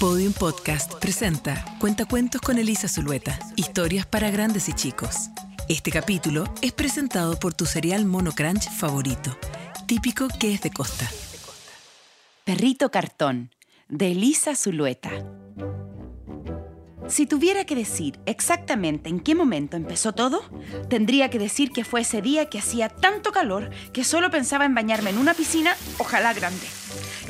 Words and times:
Podium 0.00 0.32
Podcast 0.32 0.94
presenta 0.94 1.62
Cuentacuentos 1.78 2.40
con 2.40 2.56
Elisa 2.56 2.88
Zulueta. 2.88 3.38
Historias 3.56 4.06
para 4.06 4.30
grandes 4.30 4.66
y 4.70 4.72
chicos. 4.72 5.28
Este 5.68 5.90
capítulo 5.90 6.44
es 6.62 6.72
presentado 6.72 7.38
por 7.38 7.52
tu 7.52 7.66
cereal 7.66 8.06
Mono 8.06 8.32
Crunch 8.32 8.70
favorito, 8.70 9.36
típico 9.86 10.28
que 10.40 10.54
es 10.54 10.62
de 10.62 10.70
costa. 10.70 11.06
Perrito 12.44 12.90
Cartón, 12.90 13.50
de 13.90 14.12
Elisa 14.12 14.56
Zulueta. 14.56 15.10
Si 17.06 17.26
tuviera 17.26 17.66
que 17.66 17.74
decir 17.74 18.18
exactamente 18.24 19.10
en 19.10 19.20
qué 19.20 19.34
momento 19.34 19.76
empezó 19.76 20.14
todo, 20.14 20.40
tendría 20.88 21.28
que 21.28 21.38
decir 21.38 21.72
que 21.72 21.84
fue 21.84 22.00
ese 22.00 22.22
día 22.22 22.48
que 22.48 22.58
hacía 22.58 22.88
tanto 22.88 23.32
calor 23.32 23.68
que 23.92 24.04
solo 24.04 24.30
pensaba 24.30 24.64
en 24.64 24.74
bañarme 24.74 25.10
en 25.10 25.18
una 25.18 25.34
piscina, 25.34 25.76
ojalá 25.98 26.32
grande. 26.32 26.66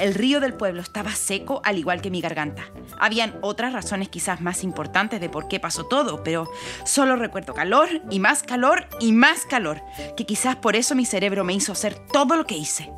El 0.00 0.14
río 0.14 0.40
del 0.40 0.54
pueblo 0.54 0.80
estaba 0.80 1.14
seco 1.14 1.60
al 1.62 1.76
igual 1.76 2.00
que 2.00 2.10
mi 2.10 2.22
garganta. 2.22 2.64
Habían 2.98 3.38
otras 3.42 3.74
razones 3.74 4.08
quizás 4.08 4.40
más 4.40 4.64
importantes 4.64 5.20
de 5.20 5.28
por 5.28 5.46
qué 5.46 5.60
pasó 5.60 5.84
todo, 5.84 6.24
pero 6.24 6.48
solo 6.84 7.16
recuerdo 7.16 7.52
calor 7.52 7.88
y 8.10 8.18
más 8.18 8.42
calor 8.42 8.88
y 8.98 9.12
más 9.12 9.44
calor, 9.44 9.82
que 10.16 10.24
quizás 10.24 10.56
por 10.56 10.74
eso 10.74 10.94
mi 10.94 11.04
cerebro 11.04 11.44
me 11.44 11.52
hizo 11.52 11.72
hacer 11.72 11.94
todo 11.94 12.36
lo 12.36 12.46
que 12.46 12.56
hice. 12.56 12.90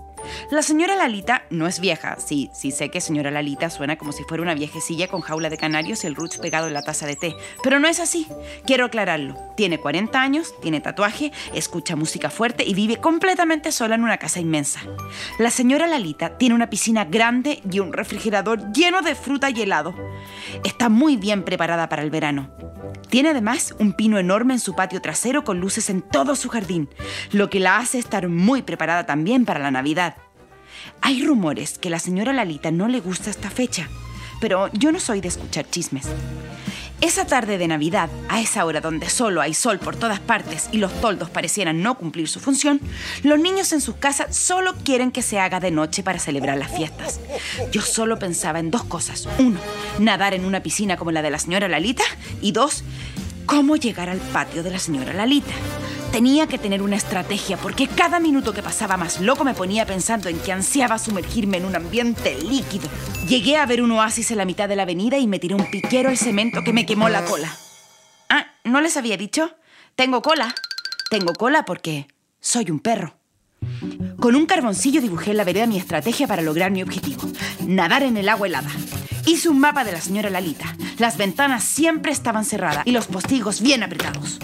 La 0.50 0.62
señora 0.62 0.96
Lalita 0.96 1.44
no 1.50 1.66
es 1.66 1.80
vieja. 1.80 2.16
Sí, 2.18 2.50
sí 2.52 2.70
sé 2.70 2.90
que 2.90 3.00
señora 3.00 3.30
Lalita 3.30 3.70
suena 3.70 3.96
como 3.96 4.12
si 4.12 4.24
fuera 4.24 4.42
una 4.42 4.54
viejecilla 4.54 5.08
con 5.08 5.20
jaula 5.20 5.50
de 5.50 5.58
canarios 5.58 6.04
y 6.04 6.06
el 6.06 6.14
ruch 6.14 6.38
pegado 6.38 6.66
en 6.66 6.74
la 6.74 6.82
taza 6.82 7.06
de 7.06 7.16
té. 7.16 7.34
Pero 7.62 7.80
no 7.80 7.88
es 7.88 8.00
así. 8.00 8.26
Quiero 8.66 8.84
aclararlo. 8.84 9.36
Tiene 9.56 9.78
40 9.78 10.20
años, 10.20 10.54
tiene 10.60 10.80
tatuaje, 10.80 11.32
escucha 11.54 11.96
música 11.96 12.30
fuerte 12.30 12.64
y 12.64 12.74
vive 12.74 12.98
completamente 12.98 13.72
sola 13.72 13.94
en 13.94 14.04
una 14.04 14.18
casa 14.18 14.40
inmensa. 14.40 14.80
La 15.38 15.50
señora 15.50 15.86
Lalita 15.86 16.38
tiene 16.38 16.54
una 16.54 16.70
piscina 16.70 17.04
grande 17.04 17.60
y 17.70 17.80
un 17.80 17.92
refrigerador 17.92 18.72
lleno 18.72 19.02
de 19.02 19.14
fruta 19.14 19.50
y 19.50 19.60
helado. 19.62 19.94
Está 20.64 20.88
muy 20.88 21.16
bien 21.16 21.44
preparada 21.44 21.88
para 21.88 22.02
el 22.02 22.10
verano. 22.10 22.50
Tiene 23.08 23.30
además 23.30 23.74
un 23.78 23.92
pino 23.92 24.18
enorme 24.18 24.54
en 24.54 24.60
su 24.60 24.74
patio 24.74 25.02
trasero 25.02 25.44
con 25.44 25.60
luces 25.60 25.90
en 25.90 26.00
todo 26.00 26.34
su 26.34 26.48
jardín, 26.48 26.88
lo 27.30 27.50
que 27.50 27.60
la 27.60 27.76
hace 27.76 27.98
estar 27.98 28.28
muy 28.28 28.62
preparada 28.62 29.04
también 29.04 29.44
para 29.44 29.60
la 29.60 29.70
Navidad. 29.70 30.16
Hay 31.00 31.24
rumores 31.24 31.78
que 31.78 31.90
la 31.90 31.98
señora 31.98 32.32
Lalita 32.32 32.70
no 32.70 32.88
le 32.88 33.00
gusta 33.00 33.30
esta 33.30 33.50
fecha, 33.50 33.88
pero 34.40 34.70
yo 34.72 34.92
no 34.92 35.00
soy 35.00 35.20
de 35.20 35.28
escuchar 35.28 35.68
chismes. 35.68 36.08
Esa 37.02 37.26
tarde 37.26 37.58
de 37.58 37.66
Navidad, 37.66 38.08
a 38.28 38.40
esa 38.40 38.64
hora 38.64 38.80
donde 38.80 39.10
solo 39.10 39.40
hay 39.40 39.54
sol 39.54 39.80
por 39.80 39.96
todas 39.96 40.20
partes 40.20 40.68
y 40.70 40.78
los 40.78 40.92
toldos 41.00 41.30
parecieran 41.30 41.82
no 41.82 41.98
cumplir 41.98 42.28
su 42.28 42.38
función, 42.38 42.80
los 43.24 43.40
niños 43.40 43.72
en 43.72 43.80
sus 43.80 43.96
casas 43.96 44.36
solo 44.36 44.76
quieren 44.84 45.10
que 45.10 45.20
se 45.20 45.40
haga 45.40 45.58
de 45.58 45.72
noche 45.72 46.04
para 46.04 46.20
celebrar 46.20 46.58
las 46.58 46.70
fiestas. 46.70 47.18
Yo 47.72 47.82
solo 47.82 48.20
pensaba 48.20 48.60
en 48.60 48.70
dos 48.70 48.84
cosas. 48.84 49.28
Uno, 49.40 49.58
nadar 49.98 50.32
en 50.32 50.44
una 50.44 50.62
piscina 50.62 50.96
como 50.96 51.10
la 51.10 51.22
de 51.22 51.30
la 51.30 51.40
señora 51.40 51.66
Lalita. 51.66 52.04
Y 52.40 52.52
dos, 52.52 52.84
cómo 53.46 53.74
llegar 53.74 54.08
al 54.08 54.18
patio 54.18 54.62
de 54.62 54.70
la 54.70 54.78
señora 54.78 55.12
Lalita. 55.12 55.54
Tenía 56.12 56.46
que 56.46 56.58
tener 56.58 56.82
una 56.82 56.96
estrategia 56.96 57.56
porque 57.56 57.88
cada 57.88 58.20
minuto 58.20 58.52
que 58.52 58.62
pasaba 58.62 58.98
más 58.98 59.18
loco 59.18 59.44
me 59.44 59.54
ponía 59.54 59.86
pensando 59.86 60.28
en 60.28 60.38
que 60.38 60.52
ansiaba 60.52 60.98
sumergirme 60.98 61.56
en 61.56 61.64
un 61.64 61.74
ambiente 61.74 62.36
líquido. 62.38 62.86
Llegué 63.26 63.56
a 63.56 63.64
ver 63.64 63.80
un 63.80 63.92
oasis 63.92 64.30
en 64.30 64.36
la 64.36 64.44
mitad 64.44 64.68
de 64.68 64.76
la 64.76 64.82
avenida 64.82 65.16
y 65.16 65.26
me 65.26 65.38
tiré 65.38 65.54
un 65.54 65.70
piquero 65.70 66.10
al 66.10 66.18
cemento 66.18 66.62
que 66.64 66.74
me 66.74 66.84
quemó 66.84 67.08
la 67.08 67.24
cola. 67.24 67.50
Ah, 68.28 68.48
¿no 68.62 68.82
les 68.82 68.98
había 68.98 69.16
dicho? 69.16 69.56
Tengo 69.96 70.20
cola. 70.20 70.54
Tengo 71.08 71.32
cola 71.32 71.64
porque 71.64 72.08
soy 72.40 72.70
un 72.70 72.80
perro. 72.80 73.16
Con 74.20 74.36
un 74.36 74.44
carboncillo 74.44 75.00
dibujé 75.00 75.30
en 75.30 75.38
la 75.38 75.44
vereda 75.44 75.66
mi 75.66 75.78
estrategia 75.78 76.26
para 76.26 76.42
lograr 76.42 76.70
mi 76.70 76.82
objetivo. 76.82 77.22
Nadar 77.66 78.02
en 78.02 78.18
el 78.18 78.28
agua 78.28 78.48
helada. 78.48 78.70
Hice 79.24 79.48
un 79.48 79.60
mapa 79.60 79.82
de 79.82 79.92
la 79.92 80.00
señora 80.02 80.28
Lalita. 80.28 80.76
Las 80.98 81.16
ventanas 81.16 81.64
siempre 81.64 82.12
estaban 82.12 82.44
cerradas 82.44 82.86
y 82.86 82.92
los 82.92 83.06
postigos 83.06 83.62
bien 83.62 83.82
apretados. 83.82 84.38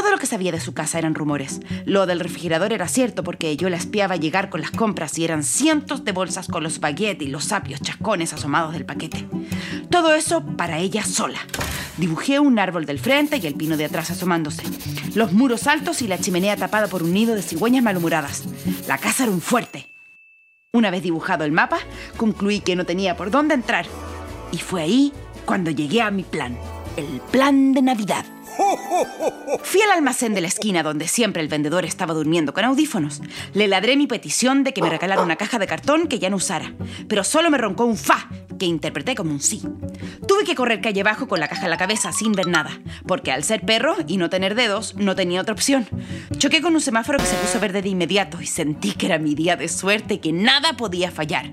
Todo 0.00 0.12
lo 0.12 0.18
que 0.18 0.24
sabía 0.24 0.50
de 0.50 0.60
su 0.60 0.72
casa 0.72 0.98
eran 0.98 1.14
rumores. 1.14 1.60
Lo 1.84 2.06
del 2.06 2.20
refrigerador 2.20 2.72
era 2.72 2.88
cierto 2.88 3.22
porque 3.22 3.54
yo 3.58 3.68
la 3.68 3.76
espiaba 3.76 4.16
llegar 4.16 4.48
con 4.48 4.62
las 4.62 4.70
compras 4.70 5.18
y 5.18 5.24
eran 5.24 5.44
cientos 5.44 6.06
de 6.06 6.12
bolsas 6.12 6.48
con 6.48 6.62
los 6.62 6.80
baguettes 6.80 7.28
y 7.28 7.30
los 7.30 7.44
sapios 7.44 7.82
chascones 7.82 8.32
asomados 8.32 8.72
del 8.72 8.86
paquete. 8.86 9.26
Todo 9.90 10.14
eso 10.14 10.42
para 10.56 10.78
ella 10.78 11.04
sola. 11.04 11.40
Dibujé 11.98 12.40
un 12.40 12.58
árbol 12.58 12.86
del 12.86 12.98
frente 12.98 13.36
y 13.36 13.46
el 13.46 13.56
pino 13.56 13.76
de 13.76 13.84
atrás 13.84 14.10
asomándose. 14.10 14.62
Los 15.14 15.34
muros 15.34 15.66
altos 15.66 16.00
y 16.00 16.08
la 16.08 16.16
chimenea 16.16 16.56
tapada 16.56 16.86
por 16.86 17.02
un 17.02 17.12
nido 17.12 17.34
de 17.34 17.42
cigüeñas 17.42 17.84
malhumoradas. 17.84 18.44
La 18.88 18.96
casa 18.96 19.24
era 19.24 19.32
un 19.32 19.42
fuerte. 19.42 19.86
Una 20.72 20.90
vez 20.90 21.02
dibujado 21.02 21.44
el 21.44 21.52
mapa, 21.52 21.76
concluí 22.16 22.60
que 22.60 22.74
no 22.74 22.86
tenía 22.86 23.18
por 23.18 23.30
dónde 23.30 23.52
entrar. 23.52 23.84
Y 24.50 24.56
fue 24.60 24.80
ahí 24.80 25.12
cuando 25.44 25.70
llegué 25.70 26.00
a 26.00 26.10
mi 26.10 26.22
plan. 26.22 26.56
El 26.96 27.20
plan 27.30 27.74
de 27.74 27.82
Navidad. 27.82 28.24
Fui 29.62 29.80
al 29.82 29.92
almacén 29.92 30.34
de 30.34 30.40
la 30.40 30.48
esquina 30.48 30.82
donde 30.82 31.08
siempre 31.08 31.42
el 31.42 31.48
vendedor 31.48 31.84
estaba 31.84 32.14
durmiendo 32.14 32.52
con 32.52 32.64
audífonos. 32.64 33.20
Le 33.54 33.68
ladré 33.68 33.96
mi 33.96 34.06
petición 34.06 34.64
de 34.64 34.72
que 34.72 34.82
me 34.82 34.90
regalara 34.90 35.22
una 35.22 35.36
caja 35.36 35.58
de 35.58 35.66
cartón 35.66 36.06
que 36.08 36.18
ya 36.18 36.30
no 36.30 36.36
usara, 36.36 36.74
pero 37.08 37.24
solo 37.24 37.50
me 37.50 37.58
roncó 37.58 37.84
un 37.84 37.96
fa 37.96 38.28
que 38.58 38.66
interpreté 38.66 39.14
como 39.14 39.32
un 39.32 39.40
sí. 39.40 39.62
Tuve 40.28 40.44
que 40.44 40.54
correr 40.54 40.80
calle 40.80 41.00
abajo 41.00 41.26
con 41.26 41.40
la 41.40 41.48
caja 41.48 41.64
en 41.64 41.70
la 41.70 41.78
cabeza 41.78 42.12
sin 42.12 42.32
ver 42.32 42.46
nada, 42.46 42.70
porque 43.06 43.32
al 43.32 43.42
ser 43.42 43.62
perro 43.62 43.96
y 44.06 44.18
no 44.18 44.30
tener 44.30 44.54
dedos, 44.54 44.94
no 44.96 45.16
tenía 45.16 45.40
otra 45.40 45.54
opción. 45.54 45.86
Choqué 46.36 46.60
con 46.60 46.74
un 46.74 46.80
semáforo 46.80 47.18
que 47.18 47.26
se 47.26 47.36
puso 47.36 47.58
verde 47.58 47.82
de 47.82 47.88
inmediato 47.88 48.40
y 48.40 48.46
sentí 48.46 48.92
que 48.92 49.06
era 49.06 49.18
mi 49.18 49.34
día 49.34 49.56
de 49.56 49.68
suerte 49.68 50.14
y 50.14 50.18
que 50.18 50.32
nada 50.32 50.74
podía 50.76 51.10
fallar. 51.10 51.52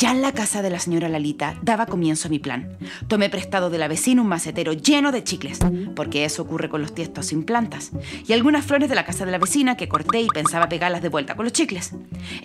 Ya 0.00 0.12
en 0.12 0.22
la 0.22 0.32
casa 0.32 0.62
de 0.62 0.70
la 0.70 0.78
señora 0.78 1.10
Lalita 1.10 1.56
daba 1.60 1.84
comienzo 1.84 2.28
a 2.28 2.30
mi 2.30 2.38
plan. 2.38 2.78
Tomé 3.06 3.28
prestado 3.28 3.68
de 3.68 3.76
la 3.76 3.86
vecina 3.86 4.22
un 4.22 4.28
macetero 4.28 4.72
lleno 4.72 5.12
de 5.12 5.22
chicles, 5.22 5.58
porque 5.94 6.24
eso 6.24 6.40
ocurre 6.40 6.70
con 6.70 6.80
los 6.80 6.94
tiestos 6.94 7.26
sin 7.26 7.44
plantas, 7.44 7.90
y 8.26 8.32
algunas 8.32 8.64
flores 8.64 8.88
de 8.88 8.94
la 8.94 9.04
casa 9.04 9.26
de 9.26 9.30
la 9.30 9.36
vecina 9.36 9.76
que 9.76 9.90
corté 9.90 10.22
y 10.22 10.28
pensaba 10.28 10.70
pegarlas 10.70 11.02
de 11.02 11.10
vuelta 11.10 11.36
con 11.36 11.44
los 11.44 11.52
chicles. 11.52 11.92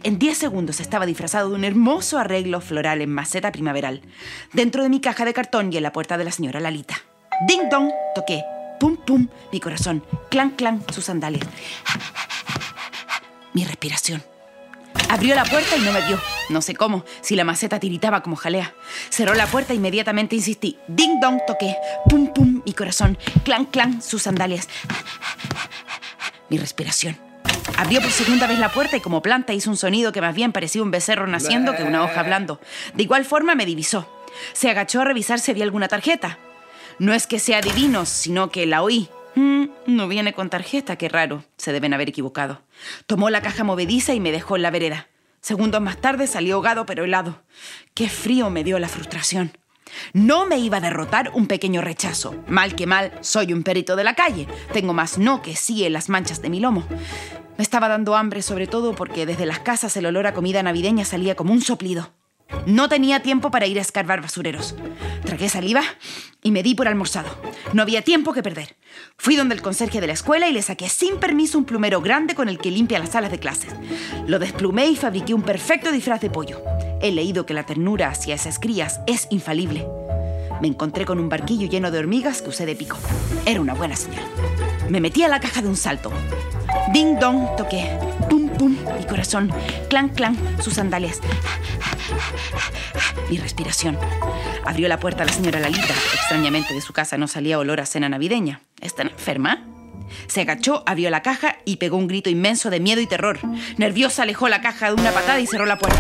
En 0.04 0.20
10 0.20 0.38
segundos 0.38 0.82
estaba 0.82 1.06
disfrazado 1.06 1.48
de 1.50 1.56
un 1.56 1.64
hermoso 1.64 2.18
arreglo 2.18 2.60
floral 2.60 3.00
en 3.00 3.14
maceta 3.14 3.54
primaveral, 3.54 4.02
dentro 4.52 4.84
de 4.84 4.90
mi 4.90 5.00
caja 5.00 5.24
de 5.24 5.34
cartón 5.34 5.72
y 5.72 5.78
en 5.78 5.84
la 5.84 5.94
puerta 5.94 6.18
de 6.18 6.26
la 6.26 6.32
señora 6.32 6.60
Lalita. 6.60 6.96
¡Ding 7.48 7.70
dong! 7.72 7.90
Toqué. 8.16 8.44
¡Pum 8.82 8.98
pum! 8.98 9.30
Mi 9.54 9.62
corazón. 9.62 10.04
¡Clan 10.30 10.50
clan! 10.50 10.84
Sus 10.94 11.06
sandalias. 11.06 11.48
Mi 13.54 13.64
respiración. 13.64 14.35
Abrió 15.16 15.34
la 15.34 15.46
puerta 15.46 15.78
y 15.78 15.80
no 15.80 15.94
me 15.94 16.02
vio. 16.02 16.20
No 16.50 16.62
sé 16.62 16.76
cómo, 16.76 17.06
si 17.22 17.38
la 17.38 17.46
maceta 17.46 17.80
tiritaba 17.80 18.22
como 18.22 18.36
jalea. 18.36 18.74
Cerró 19.08 19.34
la 19.34 19.48
puerta 19.48 19.72
e 19.72 19.78
inmediatamente 19.78 20.36
insistí. 20.36 20.78
Ding 20.90 21.22
dong 21.22 21.40
toqué. 21.48 21.74
Pum 22.10 22.34
pum 22.34 22.62
mi 22.66 22.74
corazón. 22.74 23.18
Clan 23.46 23.64
clan 23.64 24.02
sus 24.02 24.24
sandalias. 24.24 24.68
Mi 26.50 26.58
respiración. 26.58 27.18
Abrió 27.78 28.02
por 28.02 28.12
segunda 28.12 28.46
vez 28.46 28.60
la 28.60 28.74
puerta 28.74 28.98
y 28.98 29.00
como 29.00 29.22
planta 29.22 29.54
hizo 29.54 29.70
un 29.70 29.78
sonido 29.78 30.12
que 30.12 30.20
más 30.20 30.36
bien 30.36 30.52
parecía 30.52 30.84
un 30.84 30.92
becerro 30.92 31.28
naciendo 31.28 31.78
que 31.78 31.84
una 31.84 32.04
hoja 32.04 32.20
hablando. 32.20 32.60
De 32.94 33.04
igual 33.04 33.24
forma 33.24 33.56
me 33.56 33.66
divisó. 33.66 34.12
Se 34.52 34.70
agachó 34.70 35.00
a 35.00 35.06
revisar 35.06 35.40
si 35.40 35.50
había 35.50 35.64
alguna 35.64 35.88
tarjeta. 35.88 36.40
No 37.00 37.14
es 37.14 37.26
que 37.26 37.40
sea 37.40 37.62
divino, 37.62 38.06
sino 38.06 38.50
que 38.50 38.66
la 38.66 38.82
oí. 38.82 39.10
Mm, 39.36 39.66
no 39.88 40.08
viene 40.08 40.34
con 40.34 40.50
tarjeta, 40.50 40.96
qué 40.96 41.10
raro. 41.10 41.44
Se 41.58 41.74
deben 41.74 41.94
haber 41.94 42.10
equivocado. 42.10 42.62
Tomó 43.06 43.30
la 43.30 43.42
caja 43.42 43.64
movediza 43.64 44.14
y 44.14 44.20
me 44.20 44.32
dejó 44.32 44.56
en 44.56 44.62
la 44.62 44.72
vereda. 44.72 45.08
Segundos 45.42 45.82
más 45.82 45.98
tarde 45.98 46.26
salí 46.26 46.52
ahogado 46.52 46.86
pero 46.86 47.04
helado. 47.04 47.44
Qué 47.94 48.10
frío 48.10 48.50
me 48.50 48.64
dio 48.64 48.80
la 48.80 48.88
frustración. 48.88 49.52
No 50.14 50.46
me 50.46 50.58
iba 50.58 50.78
a 50.78 50.82
derrotar 50.82 51.32
un 51.34 51.48
pequeño 51.48 51.82
rechazo. 51.82 52.36
Mal 52.48 52.76
que 52.76 52.88
mal, 52.88 53.12
soy 53.22 53.54
un 53.54 53.64
perito 53.64 53.96
de 53.96 54.04
la 54.04 54.16
calle. 54.16 54.48
Tengo 54.74 54.94
más 54.94 55.18
no 55.18 55.42
que 55.42 55.56
sí 55.56 55.86
en 55.86 55.94
las 55.94 56.10
manchas 56.10 56.42
de 56.42 56.50
mi 56.50 56.60
lomo. 56.60 56.84
Me 57.58 57.64
estaba 57.64 57.88
dando 57.88 58.16
hambre 58.16 58.42
sobre 58.42 58.68
todo 58.68 58.96
porque 58.96 59.26
desde 59.26 59.46
las 59.46 59.60
casas 59.60 59.96
el 59.98 60.06
olor 60.08 60.28
a 60.28 60.34
comida 60.34 60.64
navideña 60.64 61.06
salía 61.06 61.36
como 61.36 61.54
un 61.54 61.62
soplido. 61.62 62.12
No 62.66 62.90
tenía 62.90 63.22
tiempo 63.22 63.52
para 63.52 63.68
ir 63.68 63.78
a 63.78 63.82
escarbar 63.82 64.22
basureros. 64.22 64.76
Tragué 65.24 65.50
saliva 65.50 65.82
y 66.42 66.52
me 66.52 66.64
di 66.64 66.76
por 66.76 66.88
almorzado. 66.88 67.30
No 67.74 67.82
había 67.82 68.02
tiempo 68.02 68.34
que 68.34 68.44
perder. 68.44 68.76
Fui 69.18 69.36
donde 69.36 69.56
el 69.56 69.62
conserje 69.62 70.02
de 70.02 70.08
la 70.08 70.14
escuela 70.14 70.48
y 70.48 70.54
le 70.54 70.62
saqué 70.62 70.90
sin 70.90 71.18
permiso 71.18 71.58
un 71.58 71.66
plumero 71.66 72.02
grande 72.02 72.36
con 72.36 72.50
el 72.50 72.58
que 72.58 72.72
limpia 72.72 73.00
las 73.00 73.10
salas 73.10 73.32
de 73.32 73.40
clases. 73.40 73.74
Lo 74.28 74.40
desplumé 74.40 74.88
y 74.88 74.96
fabriqué 74.96 75.34
un 75.34 75.42
perfecto 75.42 75.92
disfraz 75.92 76.22
de 76.22 76.30
pollo. 76.30 76.62
He 77.02 77.12
leído 77.12 77.46
que 77.46 77.54
la 77.54 77.66
ternura 77.66 78.10
hacia 78.10 78.36
esas 78.36 78.60
crías 78.60 79.02
es 79.08 79.28
infalible. 79.30 79.88
Me 80.62 80.68
encontré 80.68 81.06
con 81.06 81.20
un 81.20 81.30
barquillo 81.30 81.68
lleno 81.68 81.92
de 81.92 82.00
hormigas 82.00 82.42
que 82.42 82.50
usé 82.50 82.66
de 82.66 82.76
pico. 82.76 82.98
Era 83.46 83.62
una 83.62 83.74
buena 83.74 83.96
señal. 83.96 84.24
Me 84.90 85.02
metí 85.02 85.24
a 85.24 85.28
la 85.28 85.40
caja 85.40 85.62
de 85.62 85.68
un 85.68 85.76
salto. 85.76 86.12
Ding 86.94 87.20
dong, 87.20 87.56
toqué. 87.58 87.98
Pum 88.58 88.78
mi 88.98 89.06
corazón. 89.06 89.52
Clan 89.90 90.10
clan, 90.10 90.38
sus 90.62 90.76
sandalias. 90.76 91.20
Mi 93.30 93.38
respiración. 93.38 93.98
Abrió 94.66 94.88
la 94.88 95.00
puerta 95.00 95.26
la 95.26 95.34
señora 95.34 95.60
Lalita. 95.60 95.94
Extrañamente 96.14 96.74
de 96.74 96.82
su 96.82 96.94
casa 96.94 97.18
no 97.18 97.28
salía 97.28 97.60
olor 97.60 97.82
a 97.82 97.86
cena 97.86 98.10
navideña. 98.10 98.62
¿Está 98.82 99.04
enferma? 99.04 99.66
Se 100.28 100.42
agachó, 100.42 100.84
abrió 100.86 101.10
la 101.10 101.22
caja 101.22 101.58
y 101.66 101.78
pegó 101.78 101.98
un 101.98 102.08
grito 102.08 102.30
inmenso 102.30 102.70
de 102.70 102.80
miedo 102.80 103.02
y 103.02 103.08
terror. 103.08 103.40
Nerviosa 103.78 104.24
alejó 104.24 104.48
la 104.48 104.62
caja 104.62 104.88
de 104.88 105.02
una 105.02 105.12
patada 105.12 105.40
y 105.40 105.48
cerró 105.48 105.66
la 105.66 105.78
puerta. 105.78 106.00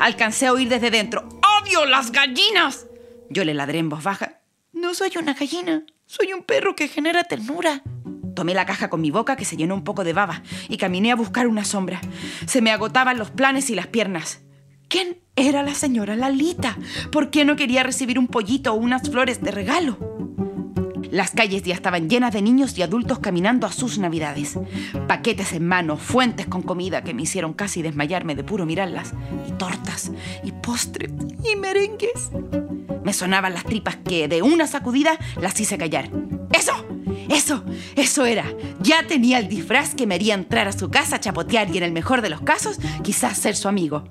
Alcancé 0.00 0.46
a 0.46 0.52
oír 0.52 0.68
desde 0.68 0.90
dentro. 0.90 1.28
¡Odio 1.62 1.84
las 1.84 2.12
gallinas! 2.12 2.86
Yo 3.28 3.44
le 3.44 3.54
ladré 3.54 3.78
en 3.78 3.88
voz 3.88 4.02
baja. 4.02 4.40
No 4.72 4.94
soy 4.94 5.12
una 5.18 5.34
gallina, 5.34 5.84
soy 6.06 6.32
un 6.32 6.42
perro 6.42 6.74
que 6.74 6.88
genera 6.88 7.24
ternura. 7.24 7.82
Tomé 8.34 8.54
la 8.54 8.66
caja 8.66 8.90
con 8.90 9.00
mi 9.00 9.10
boca 9.10 9.36
que 9.36 9.44
se 9.44 9.56
llenó 9.56 9.74
un 9.74 9.84
poco 9.84 10.04
de 10.04 10.12
baba 10.12 10.42
y 10.68 10.76
caminé 10.76 11.12
a 11.12 11.16
buscar 11.16 11.46
una 11.46 11.64
sombra. 11.64 12.00
Se 12.46 12.62
me 12.62 12.70
agotaban 12.70 13.18
los 13.18 13.30
planes 13.30 13.70
y 13.70 13.74
las 13.74 13.86
piernas. 13.86 14.40
¿Quién 14.88 15.18
era 15.36 15.62
la 15.62 15.74
señora 15.74 16.16
Lalita? 16.16 16.76
¿Por 17.10 17.30
qué 17.30 17.44
no 17.44 17.56
quería 17.56 17.82
recibir 17.82 18.18
un 18.18 18.28
pollito 18.28 18.72
o 18.72 18.76
unas 18.76 19.08
flores 19.08 19.42
de 19.42 19.50
regalo? 19.50 19.98
Las 21.10 21.30
calles 21.30 21.62
ya 21.62 21.74
estaban 21.74 22.08
llenas 22.08 22.32
de 22.32 22.40
niños 22.40 22.76
y 22.78 22.82
adultos 22.82 23.18
caminando 23.18 23.66
a 23.66 23.72
sus 23.72 23.98
navidades. 23.98 24.58
Paquetes 25.08 25.52
en 25.52 25.66
mano, 25.66 25.98
fuentes 25.98 26.46
con 26.46 26.62
comida 26.62 27.04
que 27.04 27.12
me 27.12 27.22
hicieron 27.22 27.52
casi 27.52 27.82
desmayarme 27.82 28.34
de 28.34 28.44
puro 28.44 28.64
mirarlas, 28.64 29.12
y 29.46 29.52
tortas, 29.52 30.10
y 30.42 30.52
postres, 30.52 31.12
y 31.44 31.56
merengues. 31.56 32.30
Me 33.04 33.12
sonaban 33.12 33.52
las 33.52 33.64
tripas 33.64 33.96
que 33.96 34.26
de 34.26 34.40
una 34.40 34.66
sacudida 34.66 35.18
las 35.38 35.60
hice 35.60 35.76
callar. 35.76 36.08
¡Eso! 36.50 36.81
Eso, 37.28 37.64
eso 37.96 38.24
era. 38.24 38.44
Ya 38.80 39.06
tenía 39.06 39.38
el 39.38 39.48
disfraz 39.48 39.94
que 39.94 40.06
me 40.06 40.14
haría 40.14 40.34
entrar 40.34 40.68
a 40.68 40.72
su 40.72 40.90
casa, 40.90 41.20
chapotear 41.20 41.74
y 41.74 41.78
en 41.78 41.84
el 41.84 41.92
mejor 41.92 42.22
de 42.22 42.30
los 42.30 42.40
casos, 42.40 42.78
quizás 43.02 43.38
ser 43.38 43.56
su 43.56 43.68
amigo. 43.68 44.04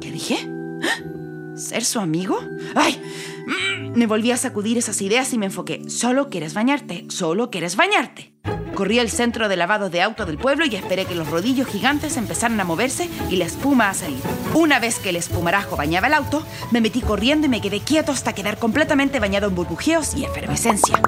¿Qué 0.00 0.10
dije? 0.10 0.38
¿Ah? 0.82 1.56
¿Ser 1.56 1.84
su 1.84 2.00
amigo? 2.00 2.40
¡Ay! 2.74 3.00
Mm, 3.46 3.98
me 3.98 4.06
volví 4.06 4.30
a 4.30 4.36
sacudir 4.36 4.78
esas 4.78 5.00
ideas 5.02 5.32
y 5.32 5.38
me 5.38 5.46
enfoqué. 5.46 5.88
Solo 5.88 6.30
quieres 6.30 6.54
bañarte, 6.54 7.04
solo 7.08 7.50
quieres 7.50 7.76
bañarte. 7.76 8.32
Corrí 8.74 8.98
al 8.98 9.10
centro 9.10 9.48
de 9.48 9.56
lavado 9.56 9.90
de 9.90 10.00
auto 10.00 10.24
del 10.24 10.38
pueblo 10.38 10.64
y 10.64 10.74
esperé 10.74 11.04
que 11.04 11.14
los 11.14 11.28
rodillos 11.28 11.68
gigantes 11.68 12.16
empezaran 12.16 12.58
a 12.58 12.64
moverse 12.64 13.08
y 13.28 13.36
la 13.36 13.44
espuma 13.44 13.90
a 13.90 13.94
salir. 13.94 14.18
Una 14.54 14.80
vez 14.80 14.98
que 14.98 15.10
el 15.10 15.16
espumarajo 15.16 15.76
bañaba 15.76 16.06
el 16.06 16.14
auto, 16.14 16.42
me 16.70 16.80
metí 16.80 17.02
corriendo 17.02 17.46
y 17.46 17.50
me 17.50 17.60
quedé 17.60 17.80
quieto 17.80 18.12
hasta 18.12 18.34
quedar 18.34 18.58
completamente 18.58 19.20
bañado 19.20 19.48
en 19.48 19.54
burbujeos 19.54 20.14
y 20.14 20.24
efervescencia. 20.24 21.00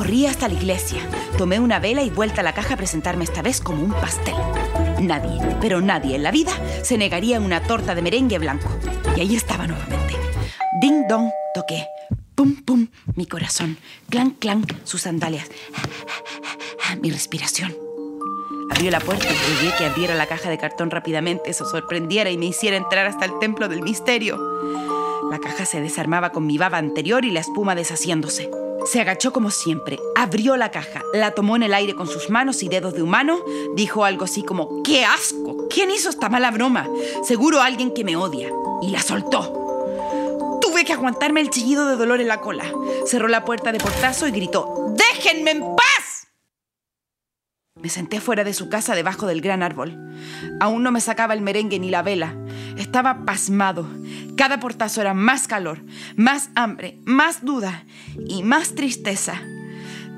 Corrí 0.00 0.24
hasta 0.24 0.48
la 0.48 0.54
iglesia, 0.54 1.06
tomé 1.36 1.60
una 1.60 1.78
vela 1.78 2.00
y 2.00 2.08
vuelta 2.08 2.40
a 2.40 2.42
la 2.42 2.54
caja 2.54 2.72
a 2.72 2.76
presentarme 2.78 3.24
esta 3.24 3.42
vez 3.42 3.60
como 3.60 3.84
un 3.84 3.92
pastel. 3.92 4.34
Nadie, 4.98 5.38
pero 5.60 5.82
nadie 5.82 6.16
en 6.16 6.22
la 6.22 6.30
vida 6.30 6.52
se 6.82 6.96
negaría 6.96 7.36
a 7.36 7.40
una 7.40 7.60
torta 7.60 7.94
de 7.94 8.00
merengue 8.00 8.38
blanco. 8.38 8.70
Y 9.14 9.20
ahí 9.20 9.36
estaba 9.36 9.66
nuevamente. 9.66 10.16
Ding 10.80 11.06
dong, 11.06 11.28
toqué. 11.52 11.86
Pum 12.34 12.64
pum, 12.64 12.88
mi 13.14 13.26
corazón. 13.26 13.76
Clan 14.08 14.30
clan, 14.30 14.64
sus 14.84 15.02
sandalias. 15.02 15.50
Mi 17.02 17.10
respiración. 17.10 17.76
Abrió 18.70 18.90
la 18.90 19.00
puerta 19.00 19.26
y 19.26 19.54
rogué 19.54 19.76
que 19.76 19.84
abriera 19.84 20.14
la 20.14 20.24
caja 20.24 20.48
de 20.48 20.56
cartón 20.56 20.90
rápidamente, 20.90 21.52
se 21.52 21.66
sorprendiera 21.66 22.30
y 22.30 22.38
me 22.38 22.46
hiciera 22.46 22.78
entrar 22.78 23.06
hasta 23.06 23.26
el 23.26 23.38
templo 23.38 23.68
del 23.68 23.82
misterio. 23.82 24.38
La 25.30 25.38
caja 25.40 25.66
se 25.66 25.82
desarmaba 25.82 26.30
con 26.30 26.46
mi 26.46 26.56
baba 26.56 26.78
anterior 26.78 27.26
y 27.26 27.30
la 27.30 27.40
espuma 27.40 27.74
deshaciéndose. 27.74 28.48
Se 28.84 29.00
agachó 29.00 29.32
como 29.32 29.50
siempre, 29.50 29.98
abrió 30.14 30.56
la 30.56 30.70
caja, 30.70 31.02
la 31.12 31.32
tomó 31.32 31.56
en 31.56 31.62
el 31.62 31.74
aire 31.74 31.94
con 31.94 32.06
sus 32.06 32.30
manos 32.30 32.62
y 32.62 32.68
dedos 32.68 32.94
de 32.94 33.02
humano, 33.02 33.38
dijo 33.74 34.04
algo 34.04 34.24
así 34.24 34.42
como, 34.42 34.82
¡qué 34.82 35.04
asco! 35.04 35.68
¿Quién 35.68 35.90
hizo 35.90 36.10
esta 36.10 36.28
mala 36.28 36.50
broma? 36.50 36.88
Seguro 37.22 37.60
alguien 37.60 37.92
que 37.92 38.04
me 38.04 38.16
odia. 38.16 38.50
Y 38.82 38.88
la 38.88 39.02
soltó. 39.02 40.58
Tuve 40.60 40.84
que 40.84 40.92
aguantarme 40.92 41.40
el 41.40 41.50
chillido 41.50 41.86
de 41.86 41.96
dolor 41.96 42.20
en 42.20 42.28
la 42.28 42.40
cola. 42.40 42.64
Cerró 43.06 43.28
la 43.28 43.44
puerta 43.44 43.72
de 43.72 43.78
portazo 43.78 44.26
y 44.26 44.30
gritó, 44.30 44.94
¡déjenme 44.96 45.52
en 45.52 45.60
paz! 45.76 45.89
Me 47.82 47.88
senté 47.88 48.20
fuera 48.20 48.44
de 48.44 48.52
su 48.52 48.68
casa 48.68 48.94
debajo 48.94 49.26
del 49.26 49.40
gran 49.40 49.62
árbol. 49.62 49.96
Aún 50.60 50.82
no 50.82 50.92
me 50.92 51.00
sacaba 51.00 51.34
el 51.34 51.40
merengue 51.40 51.78
ni 51.78 51.90
la 51.90 52.02
vela. 52.02 52.34
Estaba 52.76 53.24
pasmado. 53.24 53.86
Cada 54.36 54.60
portazo 54.60 55.00
era 55.00 55.14
más 55.14 55.48
calor, 55.48 55.82
más 56.16 56.50
hambre, 56.54 56.98
más 57.04 57.44
duda 57.44 57.84
y 58.28 58.42
más 58.42 58.74
tristeza. 58.74 59.40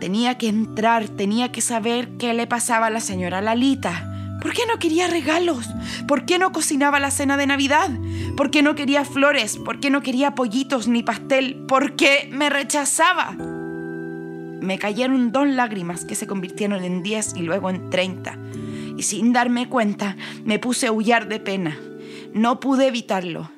Tenía 0.00 0.36
que 0.36 0.48
entrar, 0.48 1.08
tenía 1.08 1.52
que 1.52 1.60
saber 1.60 2.16
qué 2.18 2.34
le 2.34 2.48
pasaba 2.48 2.86
a 2.86 2.90
la 2.90 3.00
señora 3.00 3.40
Lalita. 3.40 4.08
¿Por 4.40 4.52
qué 4.52 4.62
no 4.66 4.80
quería 4.80 5.06
regalos? 5.06 5.68
¿Por 6.08 6.24
qué 6.24 6.40
no 6.40 6.50
cocinaba 6.50 6.98
la 6.98 7.12
cena 7.12 7.36
de 7.36 7.46
Navidad? 7.46 7.90
¿Por 8.36 8.50
qué 8.50 8.62
no 8.62 8.74
quería 8.74 9.04
flores? 9.04 9.56
¿Por 9.56 9.78
qué 9.78 9.88
no 9.88 10.02
quería 10.02 10.34
pollitos 10.34 10.88
ni 10.88 11.04
pastel? 11.04 11.64
¿Por 11.68 11.94
qué 11.94 12.28
me 12.32 12.50
rechazaba? 12.50 13.36
Me 14.62 14.78
cayeron 14.78 15.32
dos 15.32 15.48
lágrimas 15.48 16.04
que 16.04 16.14
se 16.14 16.28
convirtieron 16.28 16.84
en 16.84 17.02
diez 17.02 17.34
y 17.34 17.42
luego 17.42 17.68
en 17.68 17.90
treinta. 17.90 18.38
Y 18.96 19.02
sin 19.02 19.32
darme 19.32 19.68
cuenta, 19.68 20.16
me 20.44 20.60
puse 20.60 20.86
a 20.86 20.90
aullar 20.90 21.28
de 21.28 21.40
pena. 21.40 21.76
No 22.32 22.60
pude 22.60 22.86
evitarlo. 22.86 23.50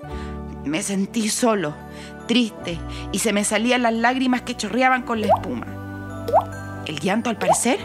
Me 0.65 0.83
sentí 0.83 1.29
solo, 1.29 1.75
triste, 2.27 2.79
y 3.12 3.19
se 3.19 3.35
me 3.35 3.45
salían 3.45 3.83
las 3.83 3.93
lágrimas 3.93 4.43
que 4.43 4.56
chorreaban 4.56 5.03
con 5.03 5.21
la 5.21 5.27
espuma. 5.27 5.67
El 6.87 6.99
llanto, 7.01 7.29
al 7.29 7.37
parecer, 7.37 7.79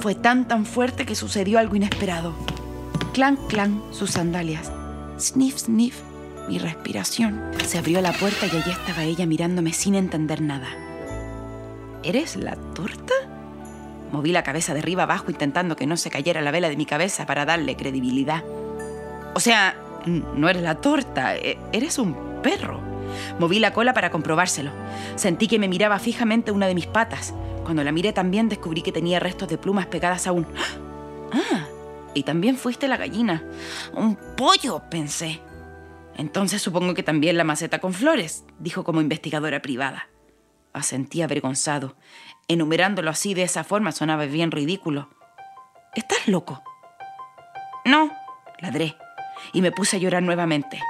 fue 0.00 0.16
tan 0.16 0.48
tan 0.48 0.66
fuerte 0.66 1.06
que 1.06 1.14
sucedió 1.14 1.60
algo 1.60 1.76
inesperado. 1.76 2.34
Clan, 3.12 3.38
clan, 3.48 3.82
sus 3.92 4.10
sandalias. 4.10 4.72
Sniff, 5.20 5.58
sniff, 5.58 6.00
mi 6.48 6.58
respiración. 6.58 7.40
Se 7.64 7.78
abrió 7.78 8.00
la 8.00 8.12
puerta 8.12 8.46
y 8.46 8.56
allí 8.56 8.70
estaba 8.70 9.04
ella 9.04 9.26
mirándome 9.26 9.72
sin 9.72 9.94
entender 9.94 10.42
nada. 10.42 10.83
¿Eres 12.04 12.36
la 12.36 12.54
torta? 12.74 13.14
Moví 14.12 14.30
la 14.30 14.42
cabeza 14.42 14.74
de 14.74 14.80
arriba 14.80 15.04
abajo 15.04 15.30
intentando 15.30 15.74
que 15.74 15.86
no 15.86 15.96
se 15.96 16.10
cayera 16.10 16.42
la 16.42 16.50
vela 16.50 16.68
de 16.68 16.76
mi 16.76 16.84
cabeza 16.84 17.24
para 17.24 17.46
darle 17.46 17.76
credibilidad. 17.76 18.44
O 19.34 19.40
sea, 19.40 19.76
no 20.06 20.48
eres 20.48 20.62
la 20.62 20.76
torta, 20.76 21.34
e, 21.36 21.58
eres 21.72 21.98
un 21.98 22.14
perro. 22.42 22.78
Moví 23.38 23.58
la 23.58 23.72
cola 23.72 23.94
para 23.94 24.10
comprobárselo. 24.10 24.70
Sentí 25.16 25.48
que 25.48 25.58
me 25.58 25.68
miraba 25.68 25.98
fijamente 25.98 26.52
una 26.52 26.66
de 26.66 26.74
mis 26.74 26.86
patas. 26.86 27.34
Cuando 27.64 27.82
la 27.82 27.92
miré 27.92 28.12
también 28.12 28.48
descubrí 28.48 28.82
que 28.82 28.92
tenía 28.92 29.18
restos 29.18 29.48
de 29.48 29.58
plumas 29.58 29.86
pegadas 29.86 30.26
a 30.26 30.32
un... 30.32 30.46
¡Ah! 31.32 31.66
Y 32.12 32.22
también 32.22 32.56
fuiste 32.56 32.86
la 32.86 32.98
gallina. 32.98 33.42
Un 33.94 34.16
pollo, 34.36 34.82
pensé. 34.90 35.40
Entonces 36.16 36.62
supongo 36.62 36.94
que 36.94 37.02
también 37.02 37.36
la 37.36 37.44
maceta 37.44 37.80
con 37.80 37.92
flores, 37.92 38.44
dijo 38.60 38.84
como 38.84 39.00
investigadora 39.00 39.60
privada. 39.62 40.08
Asentí 40.74 41.22
avergonzado. 41.22 41.96
Enumerándolo 42.48 43.08
así 43.08 43.32
de 43.32 43.44
esa 43.44 43.64
forma 43.64 43.92
sonaba 43.92 44.26
bien 44.26 44.50
ridículo. 44.50 45.08
¿Estás 45.94 46.28
loco? 46.28 46.62
No, 47.86 48.10
ladré, 48.58 48.96
y 49.52 49.62
me 49.62 49.70
puse 49.70 49.96
a 49.96 49.98
llorar 50.00 50.22
nuevamente. 50.22 50.80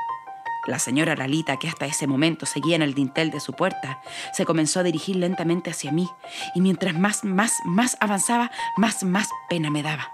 La 0.66 0.78
señora 0.78 1.14
Lalita, 1.14 1.58
que 1.58 1.68
hasta 1.68 1.84
ese 1.84 2.06
momento 2.06 2.46
seguía 2.46 2.76
en 2.76 2.82
el 2.82 2.94
dintel 2.94 3.30
de 3.30 3.40
su 3.40 3.52
puerta, 3.52 4.00
se 4.32 4.46
comenzó 4.46 4.80
a 4.80 4.84
dirigir 4.84 5.16
lentamente 5.16 5.70
hacia 5.70 5.92
mí, 5.92 6.08
y 6.54 6.62
mientras 6.62 6.94
más, 6.94 7.22
más, 7.22 7.58
más 7.66 7.98
avanzaba, 8.00 8.50
más, 8.78 9.04
más 9.04 9.28
pena 9.50 9.68
me 9.68 9.82
daba. 9.82 10.10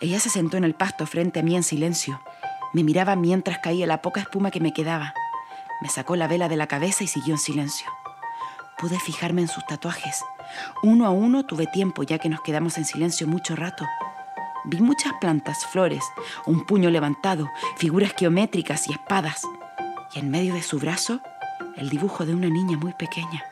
Ella 0.00 0.18
se 0.18 0.30
sentó 0.30 0.56
en 0.56 0.64
el 0.64 0.74
pasto 0.74 1.06
frente 1.06 1.38
a 1.38 1.42
mí 1.44 1.54
en 1.54 1.62
silencio. 1.62 2.20
Me 2.72 2.82
miraba 2.82 3.14
mientras 3.14 3.60
caía 3.60 3.86
la 3.86 4.02
poca 4.02 4.20
espuma 4.20 4.50
que 4.50 4.58
me 4.58 4.72
quedaba. 4.72 5.14
Me 5.80 5.88
sacó 5.88 6.16
la 6.16 6.26
vela 6.26 6.48
de 6.48 6.56
la 6.56 6.66
cabeza 6.66 7.04
y 7.04 7.06
siguió 7.06 7.34
en 7.34 7.38
silencio. 7.38 7.86
Pude 8.82 8.98
fijarme 8.98 9.42
en 9.42 9.48
sus 9.48 9.64
tatuajes. 9.64 10.24
Uno 10.82 11.06
a 11.06 11.10
uno 11.10 11.46
tuve 11.46 11.68
tiempo 11.68 12.02
ya 12.02 12.18
que 12.18 12.28
nos 12.28 12.40
quedamos 12.40 12.78
en 12.78 12.84
silencio 12.84 13.28
mucho 13.28 13.54
rato. 13.54 13.86
Vi 14.64 14.80
muchas 14.80 15.12
plantas, 15.20 15.64
flores, 15.66 16.02
un 16.46 16.66
puño 16.66 16.90
levantado, 16.90 17.48
figuras 17.76 18.12
geométricas 18.18 18.88
y 18.88 18.92
espadas. 18.92 19.42
Y 20.12 20.18
en 20.18 20.32
medio 20.32 20.54
de 20.54 20.62
su 20.62 20.80
brazo, 20.80 21.20
el 21.76 21.90
dibujo 21.90 22.26
de 22.26 22.34
una 22.34 22.48
niña 22.48 22.76
muy 22.76 22.92
pequeña. 22.92 23.44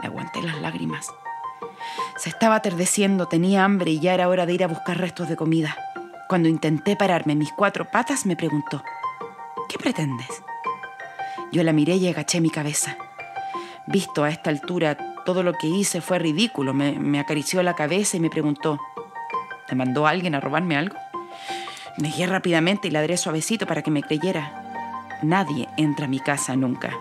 Me 0.00 0.08
aguanté 0.08 0.42
las 0.42 0.60
lágrimas. 0.60 1.06
Se 2.16 2.28
estaba 2.28 2.56
atardeciendo, 2.56 3.26
tenía 3.26 3.64
hambre 3.64 3.92
y 3.92 4.00
ya 4.00 4.14
era 4.14 4.28
hora 4.28 4.46
de 4.46 4.54
ir 4.54 4.64
a 4.64 4.68
buscar 4.68 4.98
restos 4.98 5.28
de 5.28 5.36
comida. 5.36 5.76
Cuando 6.28 6.48
intenté 6.48 6.96
pararme 6.96 7.36
mis 7.36 7.52
cuatro 7.52 7.88
patas, 7.88 8.26
me 8.26 8.34
preguntó, 8.34 8.82
¿qué 9.68 9.78
pretendes? 9.78 10.42
Yo 11.52 11.62
la 11.62 11.72
miré 11.72 11.94
y 11.94 12.08
agaché 12.08 12.40
mi 12.40 12.50
cabeza. 12.50 12.96
Visto 13.90 14.22
a 14.22 14.28
esta 14.28 14.50
altura, 14.50 14.96
todo 15.24 15.42
lo 15.42 15.52
que 15.54 15.66
hice 15.66 16.00
fue 16.00 16.20
ridículo. 16.20 16.72
Me, 16.72 17.18
acarició 17.18 17.60
la 17.64 17.74
cabeza 17.74 18.16
y 18.16 18.20
me 18.20 18.30
preguntó, 18.30 18.78
¿te 19.66 19.74
mandó 19.74 20.06
alguien 20.06 20.36
a 20.36 20.40
robarme 20.40 20.76
algo? 20.76 20.96
Negué 21.98 22.28
rápidamente 22.28 22.86
y 22.86 22.92
ladré 22.92 23.16
suavecito 23.16 23.66
para 23.66 23.82
que 23.82 23.90
me 23.90 24.04
creyera. 24.04 25.18
Nadie 25.22 25.68
entra 25.76 26.04
a 26.04 26.08
mi 26.08 26.20
casa 26.20 26.54
nunca. 26.54 26.96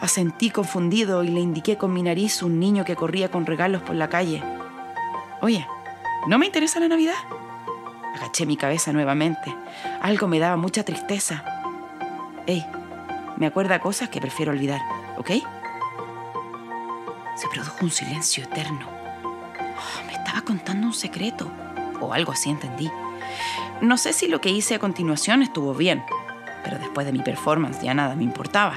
Asentí 0.00 0.50
confundido 0.50 1.24
y 1.24 1.28
le 1.30 1.40
indiqué 1.40 1.76
con 1.76 1.92
mi 1.92 2.04
nariz 2.04 2.44
un 2.44 2.60
niño 2.60 2.84
que 2.84 2.94
corría 2.94 3.28
con 3.28 3.44
regalos 3.44 3.82
por 3.82 3.96
la 3.96 4.08
calle. 4.08 4.40
Oye, 5.40 5.66
¿no 6.28 6.38
me 6.38 6.46
interesa 6.46 6.78
la 6.78 6.86
Navidad? 6.86 7.18
Agaché 8.14 8.46
mi 8.46 8.56
cabeza 8.56 8.92
nuevamente. 8.92 9.52
Algo 10.00 10.28
me 10.28 10.38
daba 10.38 10.56
mucha 10.56 10.84
tristeza. 10.84 11.42
Ey, 12.46 12.64
me 13.36 13.46
acuerda 13.46 13.80
cosas 13.80 14.10
que 14.10 14.20
prefiero 14.20 14.52
olvidar, 14.52 14.80
¿ok? 15.16 15.30
Se 17.38 17.46
produjo 17.46 17.84
un 17.84 17.92
silencio 17.92 18.42
eterno. 18.42 18.88
Oh, 19.60 20.06
me 20.06 20.12
estaba 20.12 20.40
contando 20.40 20.88
un 20.88 20.92
secreto, 20.92 21.48
o 22.00 22.12
algo 22.12 22.32
así 22.32 22.50
entendí. 22.50 22.90
No 23.80 23.96
sé 23.96 24.12
si 24.12 24.26
lo 24.26 24.40
que 24.40 24.50
hice 24.50 24.74
a 24.74 24.80
continuación 24.80 25.42
estuvo 25.42 25.72
bien, 25.72 26.02
pero 26.64 26.80
después 26.80 27.06
de 27.06 27.12
mi 27.12 27.20
performance 27.20 27.80
ya 27.80 27.94
nada 27.94 28.16
me 28.16 28.24
importaba. 28.24 28.76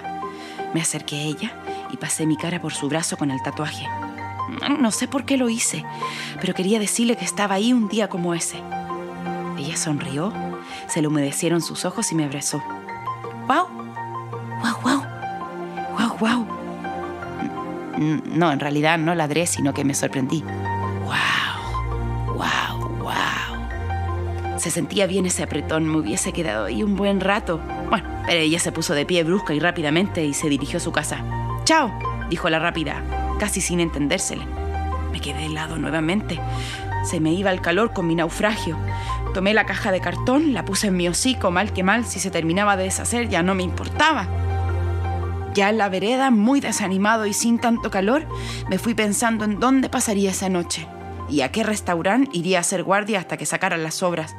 Me 0.75 0.81
acerqué 0.81 1.15
a 1.15 1.23
ella 1.23 1.51
y 1.89 1.97
pasé 1.97 2.27
mi 2.27 2.37
cara 2.37 2.61
por 2.61 2.71
su 2.71 2.87
brazo 2.87 3.17
con 3.17 3.31
el 3.31 3.41
tatuaje. 3.41 3.87
No 4.79 4.91
sé 4.91 5.07
por 5.07 5.25
qué 5.25 5.37
lo 5.37 5.49
hice, 5.49 5.83
pero 6.39 6.53
quería 6.53 6.79
decirle 6.79 7.17
que 7.17 7.25
estaba 7.25 7.55
ahí 7.55 7.73
un 7.73 7.87
día 7.87 8.09
como 8.09 8.35
ese. 8.35 8.61
Ella 9.57 9.75
sonrió, 9.75 10.31
se 10.87 11.01
le 11.01 11.07
humedecieron 11.07 11.61
sus 11.61 11.83
ojos 11.83 12.11
y 12.11 12.15
me 12.15 12.25
abrazó. 12.25 12.61
¡Wow! 13.47 13.67
¡Wow, 14.61 14.81
wow! 14.83 15.03
¡Wow, 15.97 16.17
wow! 16.19 16.50
No, 18.01 18.51
en 18.51 18.59
realidad 18.59 18.97
no 18.97 19.13
ladré, 19.13 19.45
sino 19.45 19.75
que 19.75 19.85
me 19.85 19.93
sorprendí. 19.93 20.43
¡Wow! 21.03 22.35
¡Wow, 22.35 22.97
wow! 22.97 24.59
Se 24.59 24.71
sentía 24.71 25.05
bien 25.05 25.27
ese 25.27 25.43
apretón, 25.43 25.85
me 25.85 25.97
hubiese 25.97 26.33
quedado 26.33 26.65
ahí 26.65 26.81
un 26.81 26.95
buen 26.95 27.19
rato. 27.19 27.59
Bueno, 27.89 28.09
pero 28.25 28.39
ella 28.39 28.59
se 28.59 28.71
puso 28.71 28.95
de 28.95 29.05
pie 29.05 29.23
brusca 29.23 29.53
y 29.53 29.59
rápidamente 29.59 30.25
y 30.25 30.33
se 30.33 30.49
dirigió 30.49 30.77
a 30.77 30.81
su 30.81 30.91
casa. 30.91 31.23
¡Chao! 31.63 31.91
dijo 32.29 32.49
la 32.49 32.57
rápida, 32.57 33.03
casi 33.39 33.61
sin 33.61 33.79
entendérsele. 33.79 34.47
Me 35.11 35.19
quedé 35.19 35.45
helado 35.45 35.77
nuevamente. 35.77 36.39
Se 37.03 37.19
me 37.19 37.33
iba 37.33 37.51
el 37.51 37.61
calor 37.61 37.93
con 37.93 38.07
mi 38.07 38.15
naufragio. 38.15 38.77
Tomé 39.35 39.53
la 39.53 39.67
caja 39.67 39.91
de 39.91 40.01
cartón, 40.01 40.53
la 40.53 40.65
puse 40.65 40.87
en 40.87 40.97
mi 40.97 41.07
hocico, 41.07 41.51
mal 41.51 41.71
que 41.71 41.83
mal, 41.83 42.05
si 42.05 42.19
se 42.19 42.31
terminaba 42.31 42.77
de 42.77 42.85
deshacer 42.85 43.29
ya 43.29 43.43
no 43.43 43.53
me 43.53 43.61
importaba. 43.63 44.27
Ya 45.53 45.69
en 45.69 45.77
la 45.77 45.89
vereda, 45.89 46.31
muy 46.31 46.61
desanimado 46.61 47.25
y 47.25 47.33
sin 47.33 47.59
tanto 47.59 47.91
calor, 47.91 48.27
me 48.69 48.77
fui 48.77 48.93
pensando 48.93 49.43
en 49.43 49.59
dónde 49.59 49.89
pasaría 49.89 50.31
esa 50.31 50.49
noche 50.49 50.87
y 51.29 51.41
a 51.41 51.51
qué 51.51 51.63
restaurante 51.63 52.29
iría 52.33 52.57
a 52.57 52.61
hacer 52.61 52.83
guardia 52.83 53.19
hasta 53.19 53.37
que 53.37 53.45
sacaran 53.45 53.83
las 53.83 54.01
obras. 54.01 54.35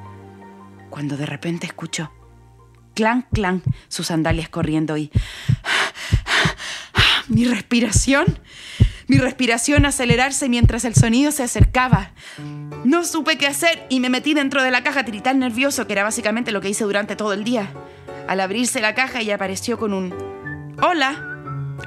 Cuando 0.90 1.16
de 1.16 1.26
repente 1.26 1.66
escuchó 1.66 2.11
clan, 2.95 3.26
clan, 3.33 3.62
sus 3.88 4.09
sandalias 4.09 4.49
corriendo 4.49 4.97
y 4.97 5.11
mi 7.28 7.45
respiración, 7.45 8.38
mi 9.07 9.19
respiración 9.19 9.87
acelerarse 9.87 10.49
mientras 10.49 10.85
el 10.85 10.95
sonido 10.95 11.33
se 11.33 11.42
acercaba. 11.42 12.12
No 12.85 13.04
supe 13.04 13.38
qué 13.38 13.47
hacer 13.47 13.87
y 13.88 14.00
me 14.00 14.11
metí 14.11 14.35
dentro 14.35 14.62
de 14.62 14.71
la 14.71 14.83
caja 14.83 15.04
tirital 15.04 15.38
nervioso, 15.38 15.87
que 15.87 15.92
era 15.92 16.02
básicamente 16.02 16.52
lo 16.52 16.61
que 16.61 16.71
hice 16.71 16.85
durante 16.85 17.16
todo 17.16 17.33
el 17.33 17.45
día. 17.45 17.71
Al 18.28 18.40
abrirse 18.40 18.81
la 18.81 18.95
caja 18.95 19.21
ella 19.21 19.35
apareció 19.35 19.78
con 19.78 19.92
un 19.92 20.14
hola. 20.83 21.29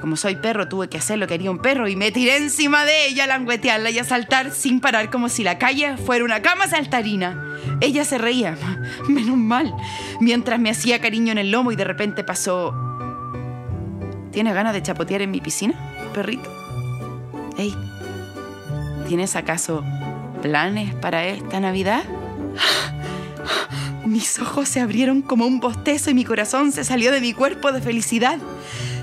Como 0.00 0.16
soy 0.16 0.36
perro, 0.36 0.68
tuve 0.68 0.88
que 0.88 0.98
hacer 0.98 1.18
lo 1.18 1.26
que 1.26 1.34
haría 1.34 1.50
un 1.50 1.58
perro 1.58 1.88
y 1.88 1.96
me 1.96 2.10
tiré 2.10 2.36
encima 2.36 2.84
de 2.84 3.06
ella, 3.06 3.26
languetearla 3.26 3.90
y 3.90 3.98
a 3.98 4.04
saltar 4.04 4.50
sin 4.50 4.80
parar 4.80 5.10
como 5.10 5.28
si 5.28 5.42
la 5.42 5.58
calle 5.58 5.96
fuera 5.96 6.24
una 6.24 6.42
cama 6.42 6.66
saltarina. 6.66 7.56
Ella 7.80 8.04
se 8.04 8.18
reía, 8.18 8.58
menos 9.08 9.36
mal, 9.36 9.72
mientras 10.20 10.60
me 10.60 10.70
hacía 10.70 11.00
cariño 11.00 11.32
en 11.32 11.38
el 11.38 11.50
lomo 11.50 11.72
y 11.72 11.76
de 11.76 11.84
repente 11.84 12.24
pasó 12.24 12.74
¿Tienes 14.36 14.52
ganas 14.52 14.74
de 14.74 14.82
chapotear 14.82 15.22
en 15.22 15.30
mi 15.30 15.40
piscina, 15.40 15.72
perrito? 16.12 16.52
Hey, 17.56 17.74
¿tienes 19.08 19.34
acaso 19.34 19.82
planes 20.42 20.94
para 20.94 21.24
esta 21.24 21.58
Navidad? 21.58 22.04
Mis 24.04 24.38
ojos 24.38 24.68
se 24.68 24.80
abrieron 24.80 25.22
como 25.22 25.46
un 25.46 25.58
bostezo 25.58 26.10
y 26.10 26.14
mi 26.14 26.26
corazón 26.26 26.70
se 26.70 26.84
salió 26.84 27.12
de 27.12 27.22
mi 27.22 27.32
cuerpo 27.32 27.72
de 27.72 27.80
felicidad. 27.80 28.38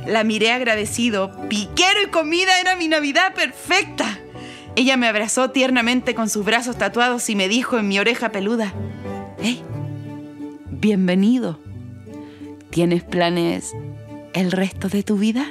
La 0.08 0.24
miré 0.24 0.52
agradecido. 0.52 1.32
Piquero 1.50 2.02
y 2.06 2.10
comida 2.10 2.60
era 2.60 2.76
mi 2.76 2.88
Navidad 2.88 3.34
perfecta. 3.34 4.20
Ella 4.76 4.98
me 4.98 5.08
abrazó 5.08 5.52
tiernamente 5.52 6.16
con 6.16 6.30
sus 6.30 6.46
brazos 6.46 6.78
tatuados 6.78 7.30
y 7.30 7.36
me 7.36 7.48
dijo 7.48 7.78
en 7.78 7.88
mi 7.88 8.00
oreja 8.00 8.30
peluda, 8.30 8.74
hey, 9.40 9.64
bienvenido. 10.70 11.60
¿Tienes 12.72 13.04
planes 13.04 13.72
el 14.34 14.52
resto 14.52 14.90
de 14.90 15.04
tu 15.04 15.18
vida? 15.18 15.46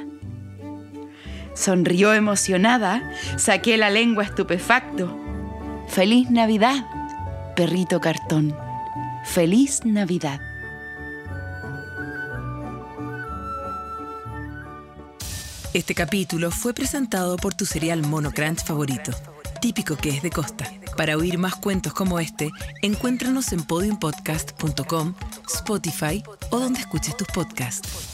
Sonrió 1.53 2.13
emocionada, 2.13 3.13
saqué 3.37 3.77
la 3.77 3.89
lengua 3.89 4.23
estupefacto. 4.23 5.17
Feliz 5.87 6.29
Navidad, 6.29 6.85
perrito 7.55 8.01
cartón. 8.01 8.53
Feliz 9.23 9.85
Navidad. 9.85 10.41
Este 15.73 15.95
capítulo 15.95 16.51
fue 16.51 16.71
presentado 16.75 17.35
por 17.35 17.55
tu 17.55 17.65
serial 17.65 18.03
Mono 18.03 18.31
Crunch 18.31 18.63
favorito, 18.63 19.11
típico 19.59 19.95
que 19.95 20.09
es 20.09 20.21
de 20.21 20.29
Costa. 20.29 20.71
Para 20.95 21.17
oír 21.17 21.39
más 21.39 21.55
cuentos 21.55 21.93
como 21.93 22.19
este, 22.19 22.51
encuéntranos 22.83 23.51
en 23.53 23.63
podiumpodcast.com, 23.63 25.15
Spotify 25.51 26.21
o 26.51 26.59
donde 26.59 26.79
escuches 26.79 27.17
tus 27.17 27.27
podcasts. 27.29 28.12